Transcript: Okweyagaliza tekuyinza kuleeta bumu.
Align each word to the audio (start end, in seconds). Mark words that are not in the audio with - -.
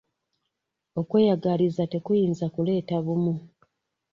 Okweyagaliza 0.99 1.83
tekuyinza 1.93 2.45
kuleeta 2.53 2.95
bumu. 3.05 3.33